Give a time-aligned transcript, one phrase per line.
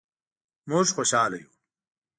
[0.69, 1.49] مونږ خوشحاله یو